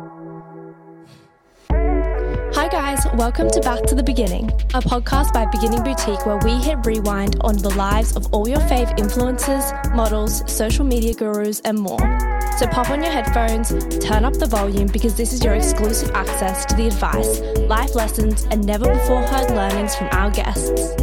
[0.00, 0.04] Hi,
[2.70, 6.86] guys, welcome to Back to the Beginning, a podcast by Beginning Boutique where we hit
[6.86, 11.98] rewind on the lives of all your fave influencers, models, social media gurus, and more.
[12.58, 16.64] So pop on your headphones, turn up the volume because this is your exclusive access
[16.66, 20.94] to the advice, life lessons, and never before heard learnings from our guests.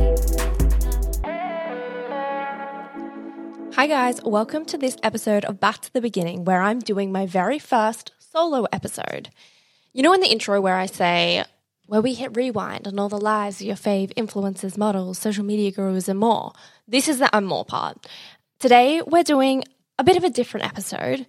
[3.76, 7.26] Hi, guys, welcome to this episode of Back to the Beginning where I'm doing my
[7.26, 9.30] very first solo episode.
[9.94, 11.46] You know, in the intro where I say,
[11.86, 15.72] where we hit rewind on all the lives of your fave influencers, models, social media
[15.72, 16.52] gurus, and more.
[16.86, 18.06] This is the and more part.
[18.60, 19.64] Today, we're doing
[19.98, 21.28] a bit of a different episode.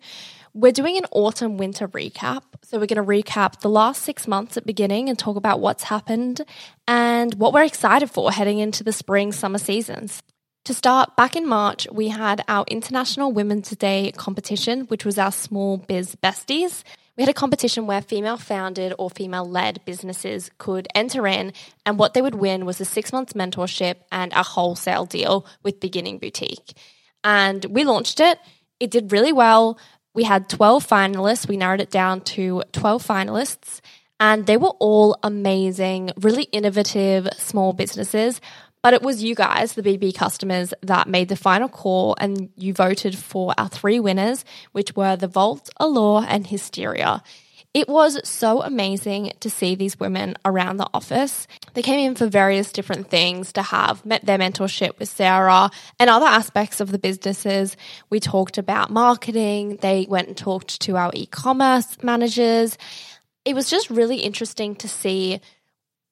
[0.53, 2.43] We're doing an autumn winter recap.
[2.65, 5.85] So, we're going to recap the last six months at beginning and talk about what's
[5.85, 6.41] happened
[6.89, 10.23] and what we're excited for heading into the spring summer seasons.
[10.67, 15.31] To start, back in March, we had our International Women's Day competition, which was our
[15.31, 16.83] small biz besties.
[17.17, 21.53] We had a competition where female founded or female led businesses could enter in,
[21.87, 25.79] and what they would win was a six month mentorship and a wholesale deal with
[25.79, 26.77] Beginning Boutique.
[27.23, 28.41] And we launched it.
[28.81, 29.79] It did really well.
[30.15, 31.49] We had 12 finalists.
[31.49, 33.81] We narrowed it down to 12 finalists,
[34.19, 38.41] and they were all amazing, really innovative small businesses.
[38.87, 42.73] But it was you guys, the BB customers, that made the final call and you
[42.73, 47.21] voted for our three winners, which were The Vault, Allure, and Hysteria.
[47.75, 51.49] It was so amazing to see these women around the office.
[51.75, 56.09] They came in for various different things to have met their mentorship with Sarah and
[56.09, 57.77] other aspects of the businesses.
[58.09, 59.79] We talked about marketing.
[59.83, 62.79] They went and talked to our e-commerce managers.
[63.45, 65.41] It was just really interesting to see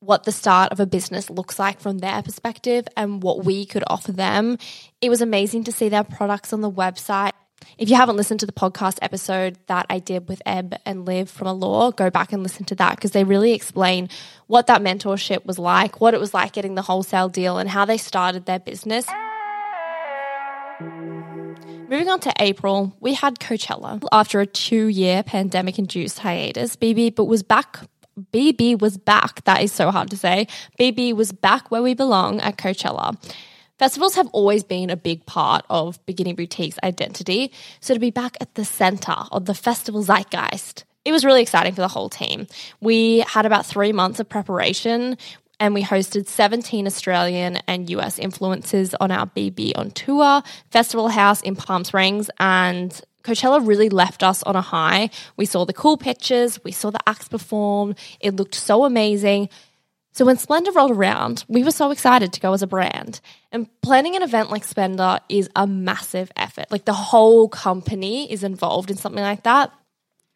[0.04, 3.84] what the start of a business looks like from their perspective and what we could
[3.86, 4.58] offer them.
[5.00, 7.32] It was amazing to see their products on the website.
[7.78, 11.30] If you haven't listened to the podcast episode that I did with Eb and Liv
[11.30, 14.10] from Allure, go back and listen to that because they really explain
[14.46, 17.84] what that mentorship was like, what it was like getting the wholesale deal, and how
[17.84, 19.06] they started their business.
[21.88, 24.02] Moving on to April, we had Coachella.
[24.10, 27.80] After a two year pandemic induced hiatus, BB but was back
[28.32, 29.44] BB was back.
[29.44, 30.46] That is so hard to say.
[30.78, 33.16] BB was back where we belong at Coachella.
[33.78, 37.50] Festivals have always been a big part of Beginning Boutique's identity.
[37.80, 41.74] So to be back at the center of the festival zeitgeist, it was really exciting
[41.74, 42.46] for the whole team.
[42.80, 45.18] We had about three months of preparation
[45.60, 51.40] and we hosted 17 Australian and US influencers on our BB on tour, Festival House
[51.42, 55.10] in Palm Springs, and Coachella really left us on a high.
[55.36, 59.48] We saw the cool pictures, we saw the acts perform, it looked so amazing.
[60.12, 63.20] So when Splendour rolled around, we were so excited to go as a brand.
[63.50, 66.66] And planning an event like Splendour is a massive effort.
[66.70, 69.72] Like the whole company is involved in something like that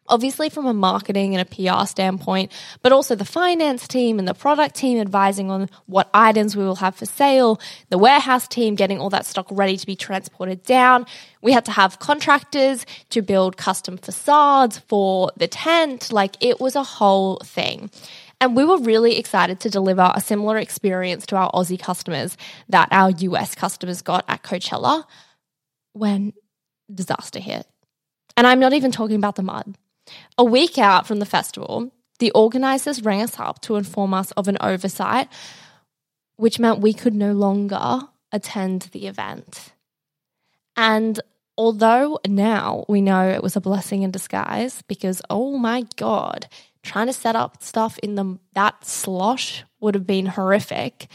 [0.09, 4.33] obviously from a marketing and a PR standpoint, but also the finance team and the
[4.33, 7.59] product team advising on what items we will have for sale,
[7.89, 11.05] the warehouse team getting all that stock ready to be transported down.
[11.41, 16.11] We had to have contractors to build custom facades for the tent.
[16.11, 17.89] Like it was a whole thing.
[18.41, 22.37] And we were really excited to deliver a similar experience to our Aussie customers
[22.69, 25.03] that our US customers got at Coachella
[25.93, 26.33] when
[26.93, 27.67] disaster hit.
[28.37, 29.75] And I'm not even talking about the mud.
[30.37, 34.47] A week out from the festival, the organisers rang us up to inform us of
[34.47, 35.27] an oversight,
[36.35, 39.73] which meant we could no longer attend the event.
[40.75, 41.19] And
[41.57, 46.47] although now we know it was a blessing in disguise because, oh my God,
[46.83, 51.07] trying to set up stuff in the, that slosh would have been horrific.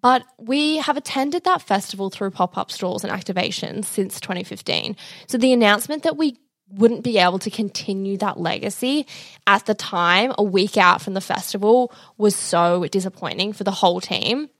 [0.00, 4.96] But we have attended that festival through pop up stalls and activations since 2015.
[5.26, 6.36] So the announcement that we
[6.70, 9.06] wouldn't be able to continue that legacy
[9.46, 14.00] at the time, a week out from the festival, was so disappointing for the whole
[14.00, 14.50] team.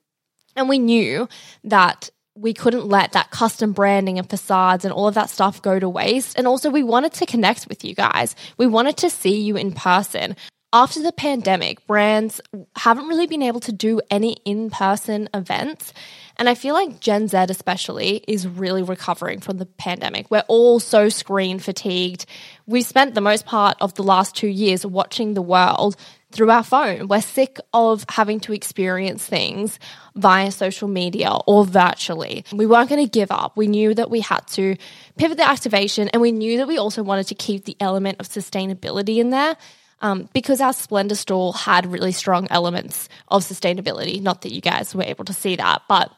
[0.57, 1.29] And we knew
[1.65, 5.79] that we couldn't let that custom branding and facades and all of that stuff go
[5.79, 6.39] to waste.
[6.39, 8.37] And also, we wanted to connect with you guys.
[8.57, 10.37] We wanted to see you in person.
[10.71, 12.43] After the pandemic, brands
[12.77, 15.95] haven't really been able to do any in person events.
[16.37, 20.31] And I feel like Gen Z, especially, is really recovering from the pandemic.
[20.31, 22.27] We're all so screen fatigued.
[22.67, 25.97] We spent the most part of the last two years watching the world
[26.33, 27.09] through our phone.
[27.09, 29.79] We're sick of having to experience things
[30.17, 32.45] via social media or virtually.
[32.53, 33.57] We weren't going to give up.
[33.57, 34.77] We knew that we had to
[35.17, 38.29] pivot the activation and we knew that we also wanted to keep the element of
[38.29, 39.57] sustainability in there.
[40.01, 44.23] Um, because our Splendour stall had really strong elements of sustainability.
[44.23, 46.13] Not that you guys were able to see that, but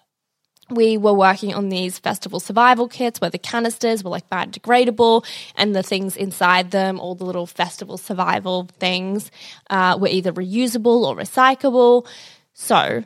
[0.70, 5.24] we were working on these festival survival kits where the canisters were like biodegradable
[5.56, 9.30] and the things inside them, all the little festival survival things,
[9.68, 12.06] uh, were either reusable or recyclable.
[12.52, 13.04] So,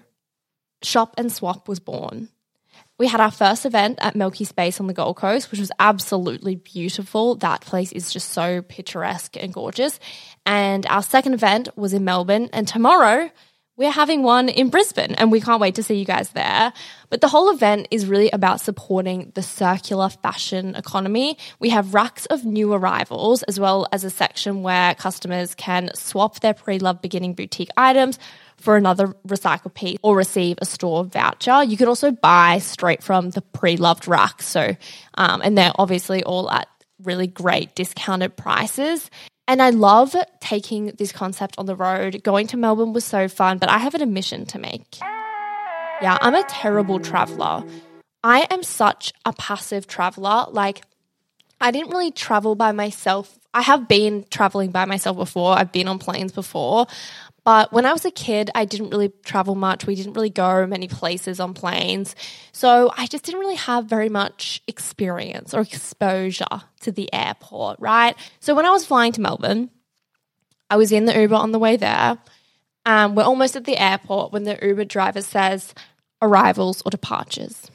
[0.82, 2.28] Shop and Swap was born.
[2.96, 6.54] We had our first event at Milky Space on the Gold Coast, which was absolutely
[6.54, 7.34] beautiful.
[7.34, 9.98] That place is just so picturesque and gorgeous.
[10.46, 12.50] And our second event was in Melbourne.
[12.52, 13.30] And tomorrow,
[13.76, 16.72] we're having one in Brisbane and we can't wait to see you guys there.
[17.10, 21.36] But the whole event is really about supporting the circular fashion economy.
[21.58, 26.38] We have racks of new arrivals as well as a section where customers can swap
[26.38, 28.20] their pre-loved beginning boutique items
[28.56, 31.64] for another recycled piece or receive a store voucher.
[31.64, 34.42] You can also buy straight from the pre-loved rack.
[34.42, 34.76] So,
[35.14, 36.68] um, and they're obviously all at
[37.02, 39.10] really great discounted prices.
[39.46, 42.22] And I love taking this concept on the road.
[42.22, 44.98] Going to Melbourne was so fun, but I have an admission to make.
[45.00, 47.64] Yeah, I'm a terrible traveler.
[48.22, 50.46] I am such a passive traveler.
[50.50, 50.82] Like,
[51.60, 53.38] I didn't really travel by myself.
[53.52, 56.86] I have been traveling by myself before, I've been on planes before,
[57.44, 59.86] but when I was a kid, I didn't really travel much.
[59.86, 62.16] We didn't really go many places on planes.
[62.52, 68.16] So I just didn't really have very much experience or exposure to the airport, right?
[68.40, 69.68] So when I was flying to Melbourne,
[70.70, 72.18] I was in the Uber on the way there.
[72.86, 75.74] and we're almost at the airport when the Uber driver says
[76.20, 77.70] arrivals or departures.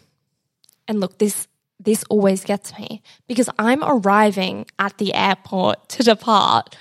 [0.87, 1.47] And look, this
[1.79, 6.75] this always gets me because I'm arriving at the airport to depart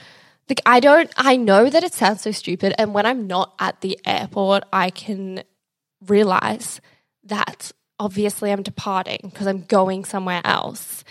[0.48, 3.80] like I don't I know that it sounds so stupid and when I'm not at
[3.80, 5.42] the airport I can
[6.06, 6.80] realize
[7.24, 11.04] that obviously I'm departing because I'm going somewhere else.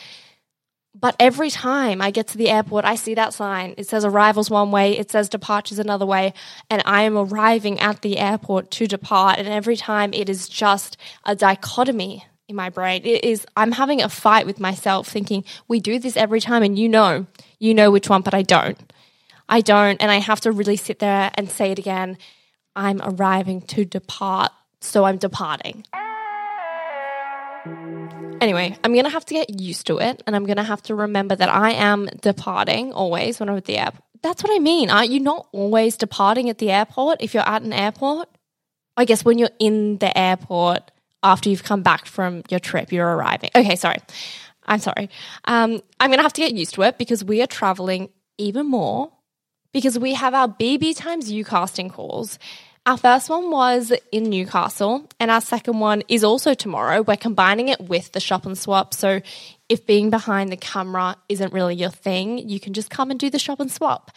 [1.00, 3.76] But every time I get to the airport, I see that sign.
[3.78, 6.34] It says arrivals one way, it says departures another way,
[6.72, 9.38] and I am arriving at the airport to depart.
[9.38, 13.02] And every time it is just a dichotomy in my brain.
[13.04, 16.80] It is, I'm having a fight with myself thinking, we do this every time, and
[16.80, 17.28] you know,
[17.60, 18.80] you know which one, but I don't.
[19.50, 20.02] I don't.
[20.02, 22.18] And I have to really sit there and say it again.
[22.76, 24.52] I'm arriving to depart,
[24.82, 25.86] so I'm departing.
[28.40, 30.84] Anyway, I'm going to have to get used to it and I'm going to have
[30.84, 34.04] to remember that I am departing always when I'm at the airport.
[34.22, 34.90] That's what I mean.
[34.90, 38.30] Aren't you not always departing at the airport if you're at an airport?
[38.96, 40.92] I guess when you're in the airport
[41.24, 43.50] after you've come back from your trip, you're arriving.
[43.56, 43.98] Okay, sorry.
[44.66, 45.10] I'm sorry.
[45.46, 48.68] Um, I'm going to have to get used to it because we are traveling even
[48.68, 49.12] more
[49.72, 52.40] because we have our BB times U casting calls.
[52.88, 57.02] Our first one was in Newcastle, and our second one is also tomorrow.
[57.02, 58.94] We're combining it with the shop and swap.
[58.94, 59.20] So,
[59.68, 63.30] if being behind the camera isn't really your thing, you can just come and do
[63.30, 64.12] the shop and swap.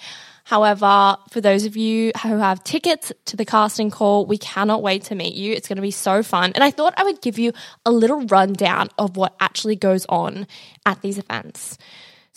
[0.45, 5.05] However, for those of you who have tickets to the casting call, we cannot wait
[5.05, 5.53] to meet you.
[5.53, 6.53] It's going to be so fun.
[6.55, 7.53] And I thought I would give you
[7.85, 10.47] a little rundown of what actually goes on
[10.87, 11.77] at these events.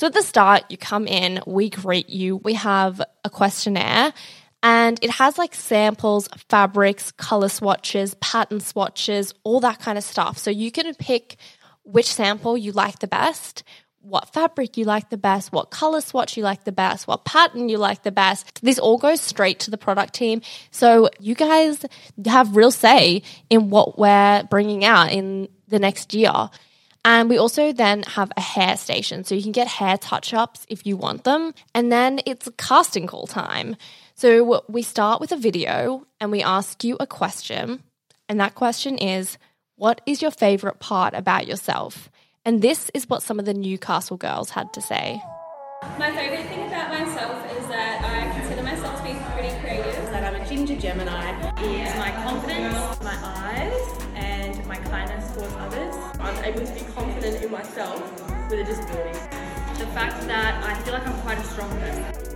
[0.04, 4.14] So at the start, you come in, we greet you, we have a questionnaire,
[4.62, 10.38] and it has like samples, fabrics, color swatches, pattern swatches, all that kind of stuff.
[10.38, 11.38] So you can pick
[11.86, 13.64] which sample you like the best,
[14.02, 17.70] what fabric you like the best, what color swatch you like the best, what pattern
[17.70, 18.62] you like the best.
[18.62, 20.42] This all goes straight to the product team.
[20.70, 21.86] So you guys
[22.26, 26.50] have real say in what we're bringing out in the next year.
[27.06, 29.24] And we also then have a hair station.
[29.24, 31.54] So you can get hair touch ups if you want them.
[31.76, 33.76] And then it's casting call time.
[34.16, 37.84] So we start with a video and we ask you a question.
[38.30, 39.38] And that question is
[39.76, 42.10] What is your favorite part about yourself?
[42.46, 45.22] And this is what some of the Newcastle girls had to say.
[45.98, 47.43] My favorite thing about myself
[56.44, 58.02] able to be confident in myself
[58.50, 59.20] with a disability.
[59.80, 62.34] The fact that I feel like I'm quite a strong person.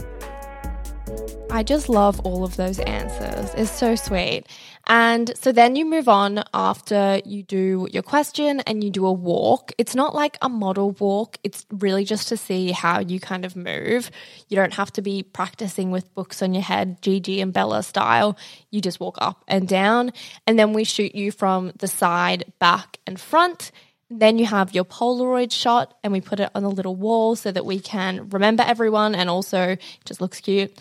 [1.50, 3.54] I just love all of those answers.
[3.56, 4.44] It's so sweet.
[4.88, 9.12] And so then you move on after you do your question and you do a
[9.12, 9.72] walk.
[9.78, 13.56] It's not like a model walk, it's really just to see how you kind of
[13.56, 14.12] move.
[14.50, 18.38] You don't have to be practicing with books on your head, Gigi and Bella style.
[18.72, 20.12] You just walk up and down.
[20.46, 23.72] And then we shoot you from the side, back, and front.
[24.10, 27.52] Then you have your Polaroid shot, and we put it on a little wall so
[27.52, 30.78] that we can remember everyone and also just looks cute.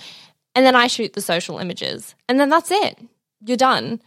[0.55, 2.15] And then I shoot the social images.
[2.29, 2.99] And then that's it.
[3.45, 4.01] You're done.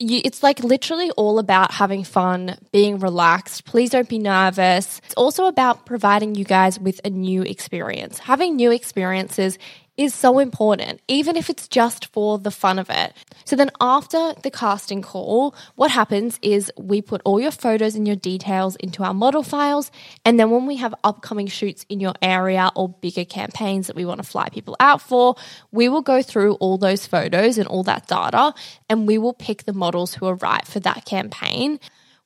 [0.00, 3.64] You, it's like literally all about having fun, being relaxed.
[3.64, 5.00] Please don't be nervous.
[5.04, 8.18] It's also about providing you guys with a new experience.
[8.18, 9.56] Having new experiences
[9.96, 13.12] is so important, even if it's just for the fun of it.
[13.44, 18.06] So then after the casting call, what happens is we put all your photos and
[18.06, 19.90] your details into our model files.
[20.24, 24.04] And then when we have upcoming shoots in your area or bigger campaigns that we
[24.04, 25.36] want to fly people out for,
[25.70, 28.54] we will go through all those photos and all that data
[28.88, 31.78] and we will pick the models who are right for that campaign.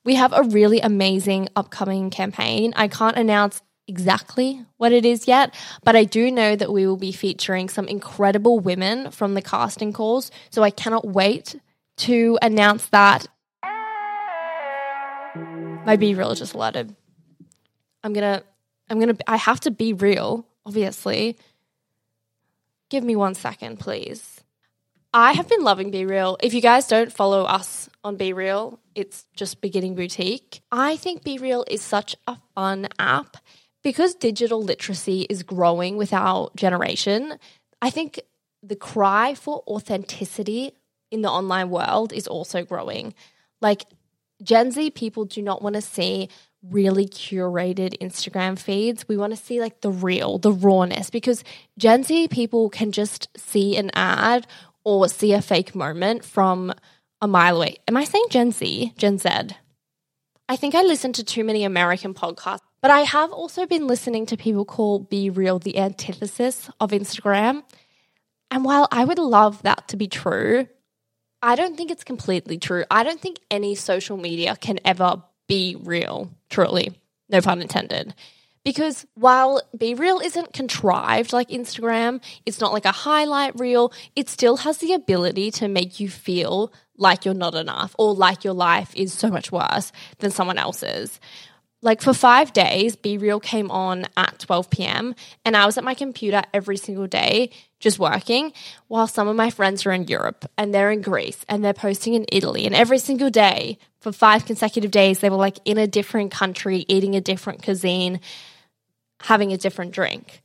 [0.03, 2.73] We have a really amazing upcoming campaign.
[2.75, 5.53] I can't announce exactly what it is yet,
[5.83, 9.91] but I do know that we will be featuring some incredible women from the casting
[9.91, 10.31] calls.
[10.51, 11.59] So I cannot wait
[11.97, 13.27] to announce that.
[15.35, 16.95] My BeReal just alerted.
[18.03, 18.43] I'm gonna,
[18.89, 21.35] I'm gonna, I have to be real, obviously.
[22.89, 24.41] Give me one second, please.
[25.13, 26.37] I have been loving BeReal.
[26.43, 30.61] If you guys don't follow us on BeReal, it's just Beginning Boutique.
[30.71, 33.37] I think BeReal is such a fun app
[33.83, 37.37] because digital literacy is growing with our generation,
[37.81, 38.19] I think
[38.61, 40.73] the cry for authenticity
[41.11, 43.13] in the online world is also growing.
[43.61, 43.85] Like
[44.43, 46.29] Gen Z people do not want to see
[46.61, 49.07] really curated Instagram feeds.
[49.07, 51.43] We want to see like the real, the rawness, because
[51.77, 54.45] Gen Z people can just see an ad
[54.83, 56.73] or see a fake moment from
[57.21, 57.77] a mile away.
[57.87, 58.93] Am I saying Gen Z?
[58.97, 59.29] Gen Z?
[60.47, 64.25] I think I listen to too many American podcasts but I have also been listening
[64.27, 67.63] to people call BeReal the antithesis of Instagram.
[68.51, 70.67] And while I would love that to be true,
[71.41, 72.83] I don't think it's completely true.
[72.89, 76.93] I don't think any social media can ever be real, truly.
[77.29, 78.13] No pun intended.
[78.65, 84.57] Because while BeReal isn't contrived like Instagram, it's not like a highlight reel, it still
[84.57, 88.93] has the ability to make you feel like you're not enough or like your life
[88.95, 91.19] is so much worse than someone else's
[91.81, 95.15] like for five days, BeReal came on at 12 p.m.
[95.45, 98.51] and I was at my computer every single day just working
[98.87, 102.15] while some of my friends are in Europe and they're in Greece and they're posting
[102.15, 102.65] in Italy.
[102.65, 106.85] And every single day for five consecutive days, they were like in a different country,
[106.89, 108.19] eating a different cuisine,
[109.21, 110.41] having a different drink.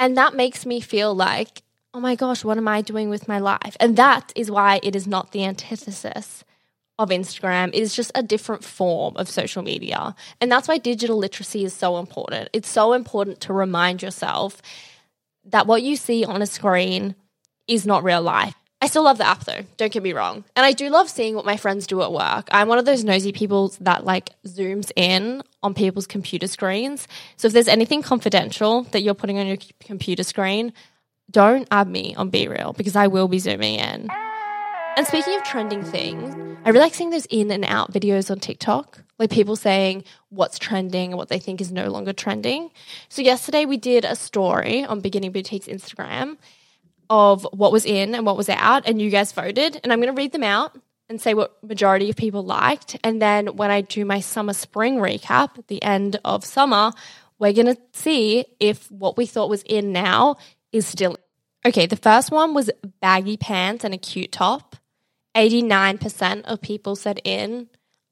[0.00, 1.62] And that makes me feel like,
[1.94, 3.76] oh my gosh, what am I doing with my life?
[3.78, 6.44] And that is why it is not the antithesis
[7.00, 10.14] of Instagram is just a different form of social media.
[10.38, 12.50] And that's why digital literacy is so important.
[12.52, 14.60] It's so important to remind yourself
[15.46, 17.14] that what you see on a screen
[17.66, 18.54] is not real life.
[18.82, 20.44] I still love the app though, don't get me wrong.
[20.54, 22.48] And I do love seeing what my friends do at work.
[22.50, 27.08] I'm one of those nosy people that like zooms in on people's computer screens.
[27.36, 30.74] So if there's anything confidential that you're putting on your computer screen,
[31.30, 34.08] don't add me on BeReal because I will be zooming in.
[34.96, 38.38] And speaking of trending things, I really like seeing those in and out videos on
[38.38, 42.70] TikTok, like people saying what's trending and what they think is no longer trending.
[43.08, 46.36] So, yesterday we did a story on Beginning Boutique's Instagram
[47.08, 49.80] of what was in and what was out, and you guys voted.
[49.82, 50.76] And I'm going to read them out
[51.08, 52.98] and say what majority of people liked.
[53.02, 56.92] And then when I do my summer spring recap at the end of summer,
[57.38, 60.36] we're going to see if what we thought was in now
[60.72, 61.16] is still.
[61.64, 62.70] Okay, the first one was
[63.00, 64.76] baggy pants and a cute top.
[65.34, 67.68] 89% of people said in.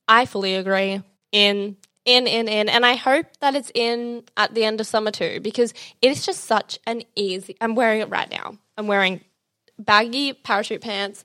[0.06, 1.02] I fully agree.
[1.32, 2.68] In, in, in, in.
[2.68, 6.24] And I hope that it's in at the end of summer too, because it is
[6.24, 7.56] just such an easy.
[7.60, 8.56] I'm wearing it right now.
[8.76, 9.20] I'm wearing
[9.78, 11.24] baggy parachute pants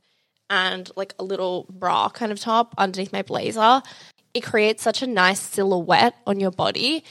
[0.50, 3.82] and like a little bra kind of top underneath my blazer.
[4.34, 7.04] It creates such a nice silhouette on your body.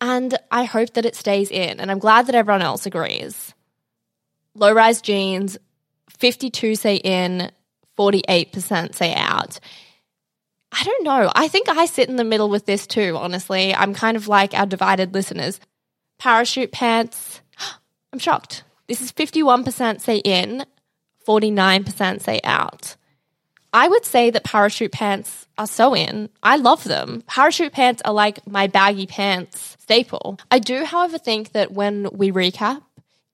[0.00, 1.80] And I hope that it stays in.
[1.80, 3.54] And I'm glad that everyone else agrees.
[4.54, 5.56] Low rise jeans,
[6.18, 7.50] 52 say in,
[7.98, 9.58] 48% say out.
[10.72, 11.30] I don't know.
[11.34, 13.74] I think I sit in the middle with this too, honestly.
[13.74, 15.60] I'm kind of like our divided listeners.
[16.18, 17.40] Parachute pants,
[18.12, 18.64] I'm shocked.
[18.88, 20.64] This is 51% say in,
[21.26, 22.96] 49% say out.
[23.72, 26.30] I would say that parachute pants are so in.
[26.42, 27.22] I love them.
[27.26, 30.38] Parachute pants are like my baggy pants staple.
[30.50, 32.82] I do, however, think that when we recap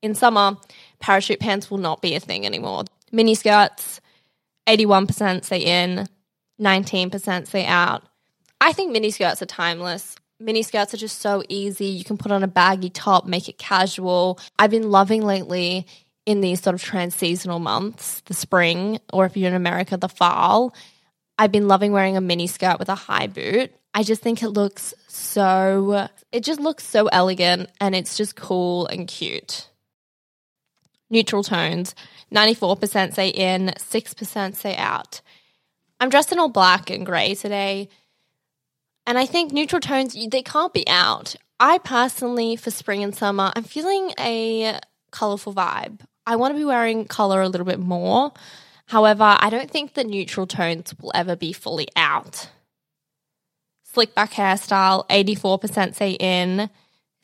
[0.01, 0.57] in summer,
[0.99, 2.83] parachute pants will not be a thing anymore.
[3.11, 4.01] Mini skirts,
[4.67, 6.07] 81% say in,
[6.59, 8.03] 19% say out.
[8.61, 10.15] I think mini skirts are timeless.
[10.39, 11.85] Mini skirts are just so easy.
[11.85, 14.39] You can put on a baggy top, make it casual.
[14.57, 15.85] I've been loving lately
[16.25, 20.09] in these sort of trans seasonal months, the spring, or if you're in America, the
[20.09, 20.73] fall.
[21.37, 23.73] I've been loving wearing a mini skirt with a high boot.
[23.93, 28.87] I just think it looks so, it just looks so elegant and it's just cool
[28.87, 29.67] and cute.
[31.13, 31.93] Neutral tones.
[32.33, 35.21] 94% say in, 6% say out.
[35.99, 37.87] I'm dressed in all black and grey today.
[39.05, 41.35] And I think neutral tones, they can't be out.
[41.59, 44.79] I personally, for spring and summer, I'm feeling a
[45.11, 45.99] colorful vibe.
[46.25, 48.31] I want to be wearing color a little bit more.
[48.87, 52.49] However, I don't think the neutral tones will ever be fully out.
[53.83, 56.71] Slick back hairstyle, 84% say in,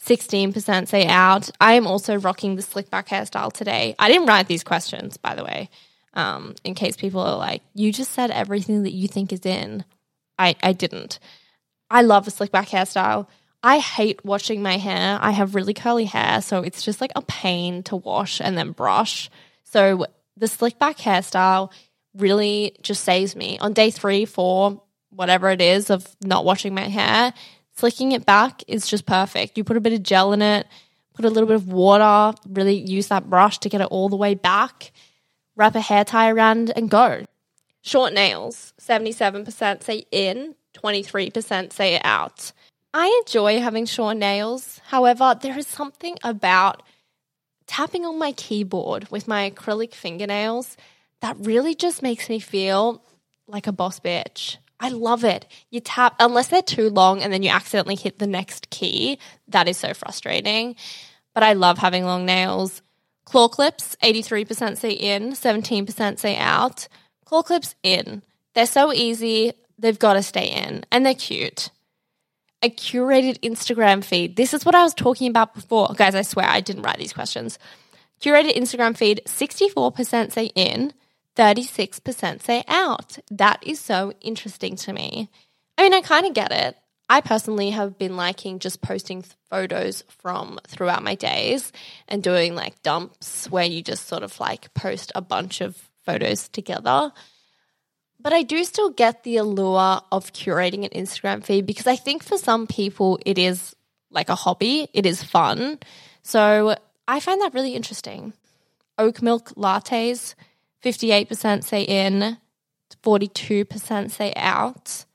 [0.06, 1.50] 16% say out.
[1.60, 3.96] I am also rocking the slick back hairstyle today.
[4.00, 5.70] I didn't write these questions, by the way,
[6.14, 9.84] um, in case people are like, you just said everything that you think is in.
[10.38, 11.20] I, I didn't.
[11.92, 13.28] I love a slick back hairstyle.
[13.62, 15.20] I hate washing my hair.
[15.22, 18.72] I have really curly hair, so it's just like a pain to wash and then
[18.72, 19.30] brush.
[19.66, 20.06] So
[20.38, 21.72] the slick back hairstyle
[22.16, 23.60] really just saves me.
[23.60, 27.34] On day three, four, whatever it is of not washing my hair,
[27.80, 29.58] slicking it back is just perfect.
[29.58, 30.68] You put a bit of gel in it,
[31.14, 34.16] put a little bit of water, really use that brush to get it all the
[34.18, 34.92] way back,
[35.56, 37.24] wrap a hair tie around and go.
[37.82, 42.52] Short nails, 77% say in, 23% say out.
[42.94, 44.82] I enjoy having short nails.
[44.88, 46.84] However, there is something about
[47.68, 50.76] tapping on my keyboard with my acrylic fingernails
[51.22, 53.04] that really just makes me feel
[53.48, 54.58] like a boss bitch.
[54.80, 55.46] I love it.
[55.70, 59.20] You tap, unless they're too long and then you accidentally hit the next key.
[59.48, 60.76] That is so frustrating.
[61.34, 62.82] But I love having long nails.
[63.26, 66.88] Claw clips, 83% say in, 17% say out.
[67.26, 68.24] Claw clips in.
[68.56, 69.54] They're so easy.
[69.78, 71.70] They've got to stay in and they're cute
[72.62, 74.36] a curated Instagram feed.
[74.36, 75.94] This is what I was talking about before.
[75.96, 77.58] Guys, I swear I didn't write these questions.
[78.22, 80.94] Curated Instagram feed 64% say in,
[81.36, 83.18] 36% say out.
[83.32, 85.30] That is so interesting to me.
[85.78, 86.76] I mean, I kind of get it.
[87.10, 91.72] I personally have been liking just posting photos from throughout my days
[92.08, 96.48] and doing like dumps where you just sort of like post a bunch of photos
[96.50, 97.12] together.
[98.20, 102.24] But I do still get the allure of curating an Instagram feed because I think
[102.24, 103.76] for some people it is
[104.12, 105.80] like a hobby, it is fun.
[106.22, 106.76] So
[107.08, 108.34] I find that really interesting.
[109.00, 110.36] Oat milk lattes,
[110.84, 112.38] 58% say in,
[113.04, 115.06] 42% say out.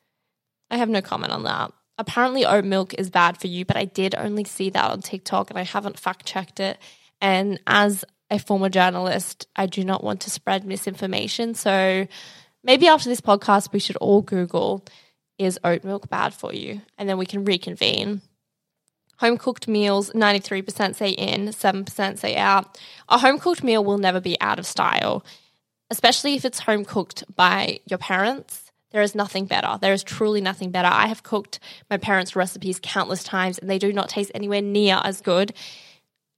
[0.70, 1.72] I have no comment on that.
[1.96, 5.50] Apparently, oat milk is bad for you, but I did only see that on TikTok
[5.50, 6.78] and I haven't fact checked it.
[7.20, 11.54] And as a former journalist, I do not want to spread misinformation.
[11.54, 12.06] So
[12.64, 14.84] maybe after this podcast, we should all Google
[15.38, 16.80] is oat milk bad for you?
[16.98, 18.22] And then we can reconvene.
[19.18, 22.78] Home cooked meals, 93% say in, 7% say out.
[23.08, 25.24] A home cooked meal will never be out of style,
[25.94, 28.72] especially if it's home cooked by your parents.
[28.90, 29.78] There is nothing better.
[29.80, 30.88] There is truly nothing better.
[30.90, 35.00] I have cooked my parents' recipes countless times and they do not taste anywhere near
[35.02, 35.54] as good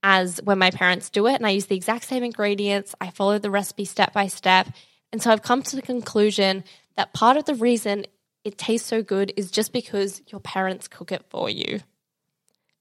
[0.02, 1.34] as when my parents do it.
[1.34, 2.94] And I use the exact same ingredients.
[3.00, 4.68] I follow the recipe step by step
[5.12, 6.62] and so I've come to the conclusion
[6.96, 8.04] that part of the reason
[8.44, 11.80] it tastes so good is just because your parents cook it for you.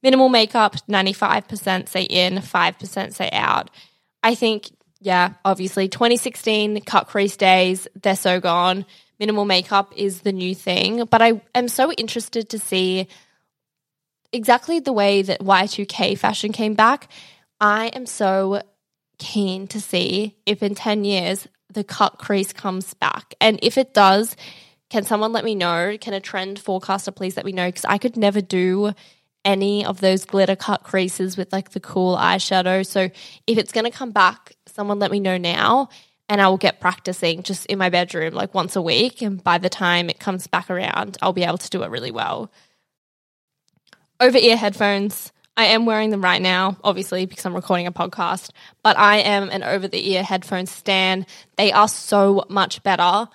[0.03, 3.71] Minimal makeup, 95% say in, 5% say out.
[4.21, 4.69] I think,
[5.05, 8.87] yeah, obviously 2016 cut crease days, they're so gone.
[9.19, 13.07] Minimal makeup is the new thing, but I am so interested to see
[14.33, 17.11] exactly the way that Y2K fashion came back.
[17.61, 18.63] I am so
[19.19, 23.35] keen to see if in 10 years the cut crease comes back.
[23.39, 24.35] And if it does,
[24.89, 25.97] can someone let me know?
[26.01, 27.67] Can a trend forecaster please let me know?
[27.67, 28.93] Because I could never do
[29.45, 32.83] any of those glitter cut creases with like the cool eyeshadow.
[32.83, 33.11] So
[33.45, 35.89] if it's going to come back, someone let me know now
[36.27, 39.21] and I will get practicing just in my bedroom like once a week.
[39.21, 42.11] And by the time it comes back around, I'll be able to do it really
[42.11, 42.51] well.
[44.19, 45.31] Over ear headphones.
[45.57, 48.49] I am wearing them right now, obviously, because I'm recording a podcast,
[48.83, 51.27] but I am an over the ear headphone stand.
[51.55, 53.29] They are so much better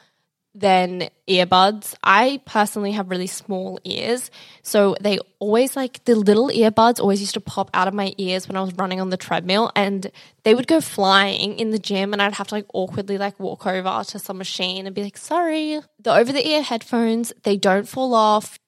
[0.54, 1.94] than earbuds.
[2.02, 4.30] I personally have really small ears,
[4.62, 8.48] so they always like the little earbuds always used to pop out of my ears
[8.48, 10.10] when I was running on the treadmill and
[10.42, 13.66] they would go flying in the gym and I'd have to like awkwardly like walk
[13.66, 17.88] over to some machine and be like, "Sorry." The over the ear headphones, they don't
[17.88, 18.58] fall off.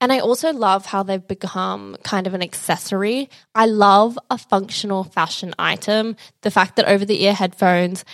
[0.00, 3.30] And I also love how they've become kind of an accessory.
[3.54, 6.16] I love a functional fashion item.
[6.42, 8.04] The fact that over the ear headphones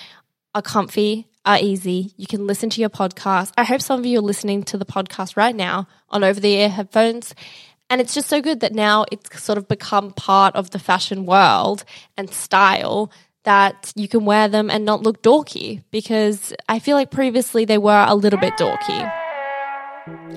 [0.55, 2.13] are comfy, are easy.
[2.17, 3.53] You can listen to your podcast.
[3.57, 6.53] I hope some of you are listening to the podcast right now on over the
[6.53, 7.35] ear headphones.
[7.91, 11.27] And it's just so good that now it's sort of become part of the fashion
[11.27, 11.85] world
[12.17, 13.13] and style
[13.45, 17.79] that you can wear them and not look dorky because I feel like previously they
[17.79, 19.13] were a little bit dorky.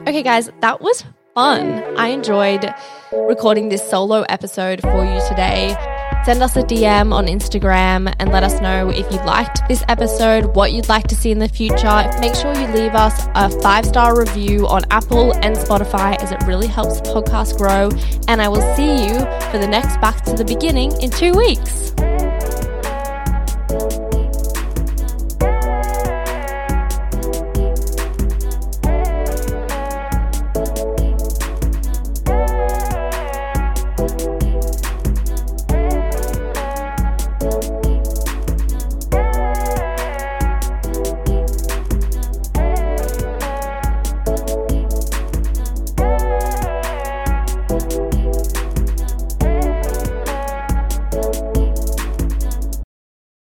[0.02, 1.84] Okay, guys, that was fun.
[1.98, 2.74] I enjoyed
[3.14, 5.95] recording this solo episode for you today.
[6.26, 10.56] Send us a DM on Instagram and let us know if you liked this episode,
[10.56, 12.10] what you'd like to see in the future.
[12.20, 16.42] Make sure you leave us a five star review on Apple and Spotify as it
[16.48, 17.90] really helps the podcast grow.
[18.28, 19.20] And I will see you
[19.52, 21.94] for the next Back to the Beginning in two weeks.